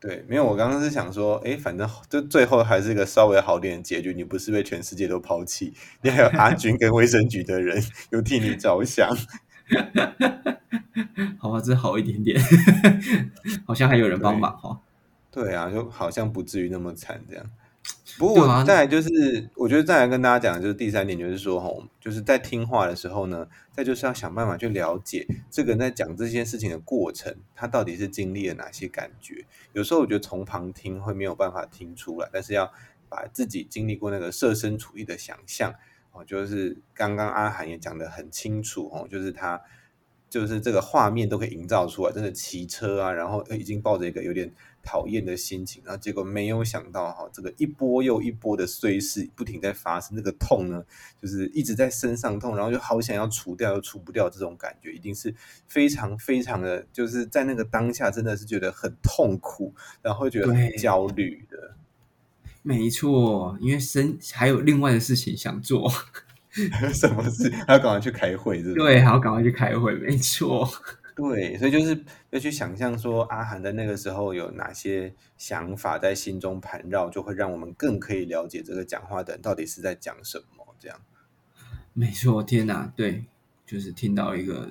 [0.01, 9.09] 对，没有，我刚刚是想说，哎，反正就最后还是一个稍微好点的结局，你不是被全世界都抛弃，你还有阿军跟卫生局的人有替你着想。
[11.39, 12.39] 好吧，这好一点点，
[13.65, 14.81] 好像还有人帮忙哈。
[15.33, 17.51] 对啊，就好像不至于那么惨这样。
[18.19, 29.47] 不过再来就是，我觉得再来跟大家讲的就是第三点，就是说吼，就是在听话的时候呢，再就是要想办法去了解这个人在讲这件事情的过程，他到底是经历了哪些感觉。
[29.73, 32.71] 有时候我觉得从旁听会没有办法听出来，但是要
[33.09, 35.75] 把自己经历过那个设身处地的想象
[36.13, 39.61] 哦，就是刚刚阿涵也讲的很清楚哦，就是他。
[40.33, 44.51] 就是这个画面都可以营造出来，真的骑车啊，然后已经抱着一个有点
[44.83, 50.83] 讨厌的心情，然后结果没有想到哈，这个一波又一波的碎事不停在发生，那个痛呢，
[51.21, 55.35] 就是一直在身上痛，然后就好想要除掉又除不掉，这种感觉一定是
[55.69, 61.77] 非常非常的，就是在那个当下真的是觉得很痛苦，然后会觉得很焦虑的。
[62.63, 65.93] 没错，因为身还有另外的事情想做，
[66.93, 67.51] 什么事？
[67.67, 68.75] 还要赶快去开会，是不是？
[68.75, 70.69] 对，还要赶快去开会，没错。
[71.15, 80.75] 对，所以就是要去想象说阿涵在那个时候有哪些想法在心中盘绕，就会让我们更可以了解这个讲话的人到底是在讲什么。
[80.79, 80.99] 这样，
[81.93, 83.27] 没错，天哪，对，
[83.67, 84.71] 就是听到一个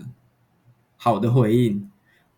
[0.98, 1.90] 好的回应，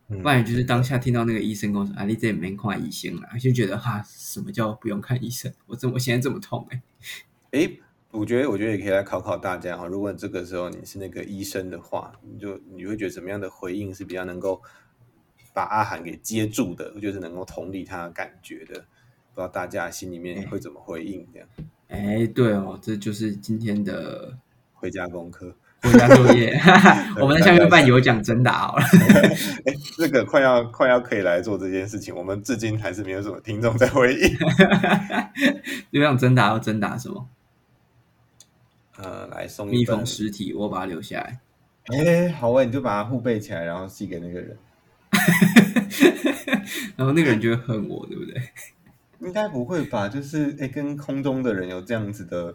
[0.10, 5.52] 嗯不然就是当下听到那个医生跟我说：“啊，你这里面看医生啦。”就觉得哈，什么叫不用看医生？
[5.66, 6.82] 我怎么我现在这么痛、欸？
[7.52, 7.80] 诶，
[8.14, 14.62] 我觉得我觉得也可以来考考大家哈，如果这个时候你是那个医生的话，你就你会觉得什么样的回应是比较能够
[15.52, 18.86] 把阿涵给接住的，就是能够同理他的感觉的。
[19.36, 21.28] 不知道大家心里面会怎么回应？
[21.34, 21.48] 这样
[21.88, 24.38] 哎、对哦，这就是今天的
[24.74, 25.56] 回家功课。
[25.82, 26.56] 回家作业。
[27.20, 28.84] 我们在下面办有奖征答好了。
[29.66, 34.38] 哎，这个快要快要可以来做这件事情，我们至今还是没有什么听众在回应。
[35.92, 37.28] 有奖征答要征答什么？
[38.98, 41.40] 呃，来送一蜜本蜂尸体，我把它留下来。
[41.86, 44.58] 哎，好啊，你就把它互背起来，然后寄给那个人。
[46.96, 48.42] 然后那个人就会恨我，对不对？
[49.22, 50.08] 应该不会吧？
[50.10, 52.54] 就是哎，跟空中的人有这样子的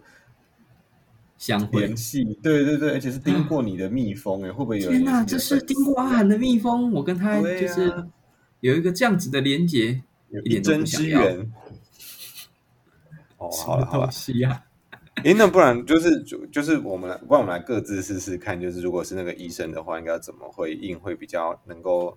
[1.37, 1.97] 相会联。
[1.97, 8.07] 系，对对对，而且是叮过你的蜜蜂，哎，会不会有人天哪，也你的这是粉丝丁过阿涵的蜜蜂，我跟他就是
[8.61, 11.23] 有一个这样子的连结，有一点都针不想要。
[11.23, 11.53] 之缘？
[13.39, 14.63] 哦，好了好了什么东，西呀、
[15.25, 22.17] 诶，那不然就是就就是我们来，不然我们来各自试试看，就是如果是那个医生的话，应该要怎么回应会比较能够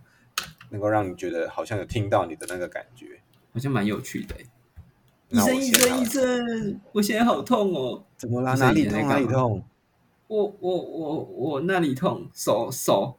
[0.69, 3.21] 能够让你觉得好像有听到你的那个感觉。
[3.53, 4.45] 好像蛮有趣的欸。
[5.29, 8.03] 医生，医生，医生，我现在好痛哦！
[8.17, 8.53] 怎么啦？
[8.55, 9.63] 哪里哪里痛？
[10.27, 13.17] 我我我我那里痛，手手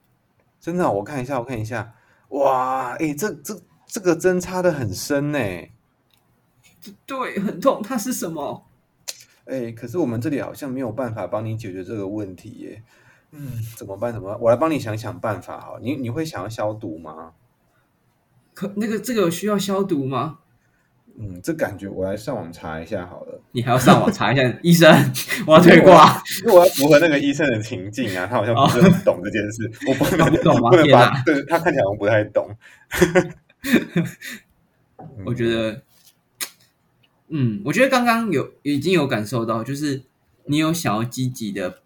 [0.61, 1.95] 真的哦、我看一下，我看一下。
[2.29, 5.39] 哇，诶，这这这个针插的很深呢。
[7.07, 7.83] 对，很痛。
[7.83, 8.67] 它是什么？
[9.47, 12.83] 哎，可是我们这里好像没有办法帮你解决这个问题耶。
[13.33, 14.13] 嗯，怎么办？
[14.13, 14.41] 怎么办？
[14.41, 15.79] 我来帮你想想办法哈。
[15.81, 17.33] 你你会想要消毒吗？
[18.55, 20.39] 可那个这个需要消毒吗？
[21.19, 24.89] 嗯，这感觉我来上网查一下好了，你还要上网查一下，医生，
[25.47, 26.23] 我要退挂。
[26.43, 28.27] 因为我要符合那个医生的情境啊。
[28.27, 30.87] 他好像不是很懂这件事，我不能他不懂吗不能
[31.25, 32.57] 对他看起来好像不太懂。
[34.99, 35.83] 嗯我觉得，
[37.35, 40.03] 嗯，我觉得刚刚有已经有感受到，就是
[40.45, 41.81] 你有想要积极的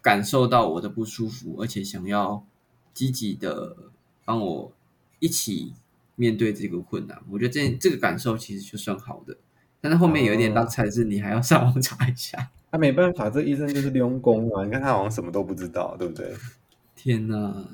[0.00, 2.42] 感受到我的不舒服，而且想要
[2.94, 3.76] 积极的
[4.24, 4.72] 帮我
[5.18, 5.74] 一起
[6.16, 7.20] 面对这个困难。
[7.30, 9.36] 我觉得这这个感受其实就算好的，
[9.82, 12.50] 但是后面有一点哦浪才是你还要上网 查一下。
[12.70, 14.64] 他没办法，这医生就是溜工啊。
[14.64, 16.32] 你看他好像什么都不知道，对不对？
[16.94, 17.66] 天哪！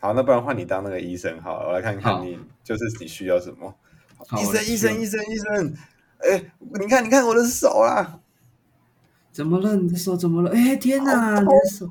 [0.00, 3.74] 好，那不然换你当那个医生好了，我来看看你就是你需要什么。
[4.38, 5.74] 医生，医生，医生，医生，
[6.22, 8.20] 哎，你看，你看我的手啦，
[9.32, 9.76] 怎么了？
[9.76, 10.50] 你的手怎么了？
[10.50, 11.40] 哎，天哪！
[11.40, 11.90] 你的手，哦，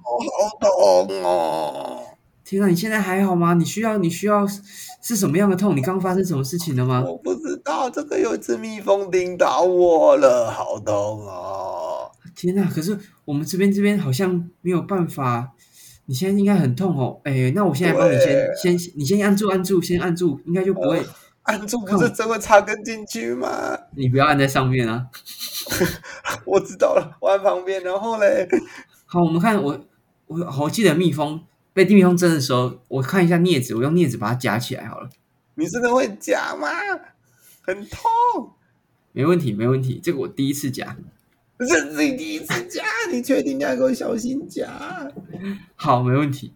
[0.59, 2.03] 好痛哦！
[2.43, 2.67] 天哪！
[2.67, 3.53] 你现在还好吗？
[3.53, 4.45] 你需要你需要
[5.01, 5.75] 是什么样的痛？
[5.75, 7.03] 你刚发生什么事情了吗？
[7.05, 12.11] 我不知道，这个有一只蜜蜂叮到我了，好痛哦！
[12.35, 12.67] 天呐！
[12.73, 15.51] 可是我们这边这边好像没有办法，
[16.05, 17.19] 你现在应该很痛哦。
[17.23, 21.03] 哎，那我现在帮你先先，你先按住按住，先按住，应该就不会。
[21.49, 23.75] 按住不是真会插根进去吗？
[23.95, 25.07] 你不要按在上面啊。
[26.45, 28.47] 我知道了，我按旁边，然后嘞，
[29.05, 29.79] 好，我们看我
[30.27, 35.09] 我我记得蜜蜂被蜜蜂针的时候，我看一下镊子，我用镊子把它夹起来好了。
[35.55, 36.67] 你真的会夹吗？
[37.61, 38.53] 很痛，
[39.11, 40.95] 没问题，没问题，这个我第一次夹。
[41.57, 44.67] 这是你第一次夹，你确定你要给我小心夹？
[45.75, 46.53] 好，没问题。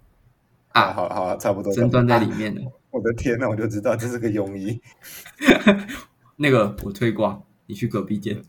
[0.70, 2.62] 啊，啊，好好，差不多，针断在里啊面了。
[2.94, 4.80] 我的天呐，我就知道这是个庸医。
[6.38, 8.40] 那个我推挂，你去隔壁间。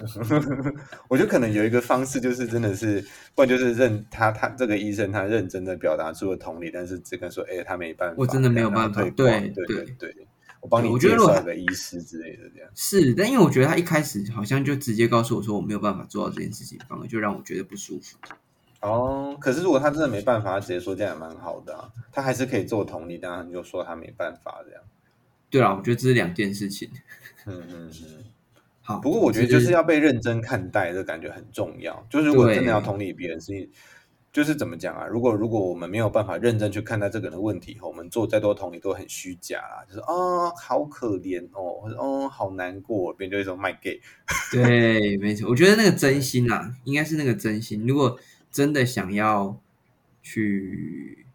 [1.08, 3.02] 我觉得可能有一个方式，就是真的是，
[3.34, 10.14] 不然就是认他他这个医生他认真的表达出了同理，但是这个说，哎、他没办法，我真的没有办法然后退对对对
[10.60, 12.70] 我帮你介绍个医师之类的这样。
[12.74, 18.18] 是，但因为我觉得他一开始好像就直接告诉我说我没有办法做到这件事情，反而就让我觉得不舒服。
[18.80, 24.82] 哦，可是如果他真的没办法，他直接说这样也蛮好的啊，他还是可以做同理，但他就说他没办法这样。
[25.50, 26.88] 对啊，我觉得这是两件事情。
[27.46, 28.24] 嗯嗯嗯。
[28.82, 32.04] 好，不过我觉得就是要被认真看待，这感觉很重要。
[32.10, 33.68] 就是如果真的要同理别人，是
[34.32, 35.06] 就是怎么讲啊？
[35.06, 39.84] 如果如果我们没有办法认真去看待这个人的问题，我们做再多同理都很虚假啦。
[39.86, 44.00] 就是哦，好可怜哦，或者哦，好难过，别人就会说卖 gay。
[44.50, 47.86] 对，没错，我觉得那个真心啊，应该是那个真心。
[47.86, 48.18] 如果
[48.50, 49.58] 真的想要
[50.22, 51.26] 去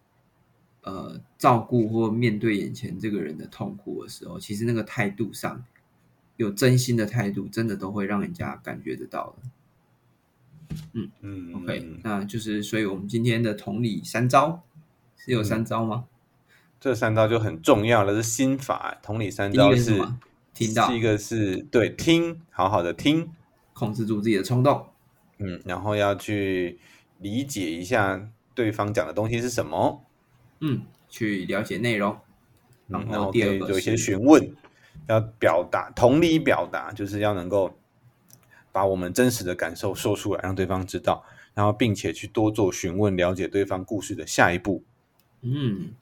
[0.82, 5.64] 呃照顾或面对眼前这个人的痛苦的时候，其实那个态度上
[6.38, 9.50] 有真心的态度，真的都会让人家感觉得到的。
[10.94, 14.64] 嗯嗯，OK，那就是所以我们今天的同理三招
[15.16, 16.06] 是有三招吗？
[16.80, 18.98] 这三招就很重要了，是心法。
[19.02, 20.04] 同理三招是
[20.54, 23.32] 听到，第一个是对听，好好的听，
[23.74, 24.88] 控制住自己的冲动。
[25.38, 26.80] 嗯，然后要去
[27.20, 30.06] 理解一下对方讲的东西是什么。
[30.62, 32.18] 嗯，去了解内容，
[32.88, 34.54] 然后第二个有一些询问，
[35.08, 37.78] 要表达同理表达，就是要能够
[38.72, 44.84] 把我们真实的感受说出来，让对方知道，然后并且去多做询问，了解对方故事的下一步。
[45.42, 45.94] 嗯，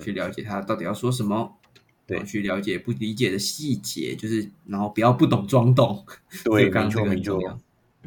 [0.00, 1.58] 去了解他到底要说什么，
[2.06, 6.06] 对，去了解不理解的细节，就是然后不要不懂装懂。
[6.44, 7.58] 对，没错没错。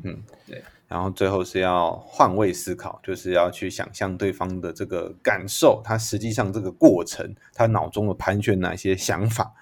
[0.04, 0.64] 嗯，对。
[0.88, 9.54] 然后最后是要换位思考，就是要去想象对方的这个感受，他实际上这个过程，他脑中的盘旋哪些想法？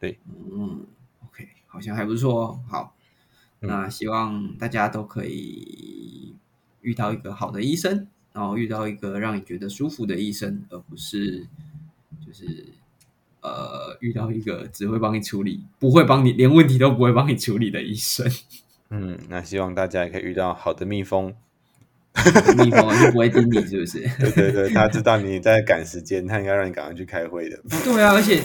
[0.00, 0.18] 对，
[0.50, 0.84] 嗯
[1.24, 2.60] ，OK，好像还不错哦。
[2.68, 2.96] 好，
[3.60, 6.34] 那希望大家都可以
[6.80, 11.46] 遇到一个好的医生，然后遇到一个让你觉得舒服的医生，而不是
[12.26, 12.66] 就是
[13.42, 18.28] 呃遇到一个只会帮你处理，不会帮你连问题都不会帮你处理的医生。
[18.90, 21.34] 嗯，那希望大家也可以遇到好的蜜蜂，
[22.56, 24.00] 蜜蜂就不会叮你，是不是？
[24.18, 27.60] 对对对，他知道你在赶时间，他应该让你赶快去开会的。
[27.84, 28.40] 对啊，而且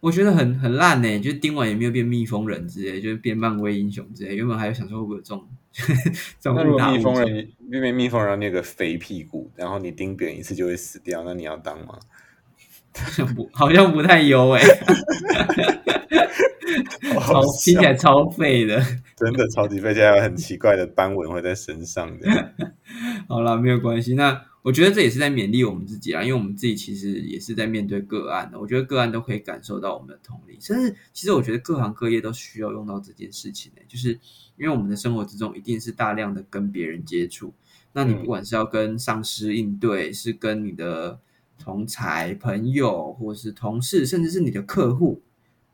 [0.00, 4.34] 我觉得很很烂呢，就叮完也没有变蜜蜂人之类，就是变漫威英雄之类。
[4.34, 5.84] 原本还有想说会不会中这
[6.50, 11.98] 种这种蜜蜂人，因为蜜蜂人那个肥屁股，然后你叮别人一次就会死掉，那你要当吗？
[12.94, 14.62] 好 像不，好像不太优哎。
[17.20, 18.80] 超听起来超废的，
[19.16, 22.52] 真的超级废，现在有很奇怪的斑纹会在身上的。
[23.28, 24.14] 好了，没有关系。
[24.14, 28.58] 那我觉得这也是在勉励我们自己啊，因为我们自己其实也是在面对个案的。
[28.58, 33.82] 我觉得个案都可以感受到我们的同理，甚至其实我觉得各行各业都需要用到这件事情呢。
[33.88, 34.10] 就是
[34.56, 37.54] 因为我们的生活之中一定是大量的跟别人接触，
[37.92, 41.20] 那你不管是要跟上司应对，是跟你的
[41.58, 45.20] 同才、朋友，或是同事，甚至是你的客户，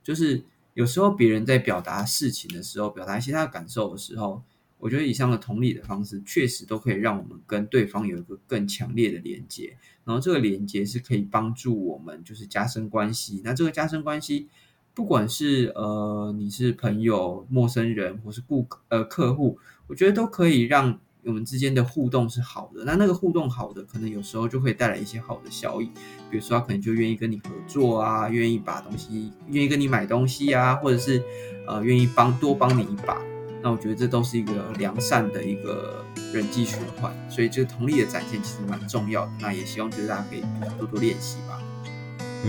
[0.02, 0.42] 就是。
[0.74, 4.40] 有时候别人在表达事情的时候，表达一些他的感受的时候，
[4.78, 9.76] 我觉得以上的同理的方式，确实都可以让我们跟对方有一个更强烈的连接。
[10.04, 13.42] 然后这个连接是可以帮助我们，就是加深关系。
[13.44, 14.48] 那这个加深关系，
[14.94, 19.58] 不管是呃你是朋友、陌生人，或是顾客呃客户，
[19.88, 21.00] 我觉得都可以让。
[21.24, 25.90] 我们之间的互动是好的，那那个互动好的，可能有时候就会带来一些好的效益。
[26.30, 31.22] 比如说，他可能就愿意跟你合作啊，愿意把东西，愿意跟你买东西啊，或者是
[31.66, 33.20] 呃，愿意帮多帮你一把。
[33.62, 36.02] 那我觉得这都是一个良善的一个
[36.32, 37.14] 人际循环。
[37.28, 39.32] 所以，这个同理的展现其实蛮重要的。
[39.40, 40.42] 那也希望就是大家可以
[40.78, 41.60] 多多练习吧。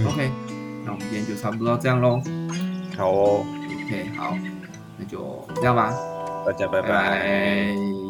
[0.07, 0.31] OK，
[0.85, 2.21] 那我们今天就差不多到这样喽。
[2.95, 3.45] 好哦
[3.85, 4.37] ，OK，好，
[4.97, 5.93] 那就这样吧。
[6.45, 8.00] 大家拜拜。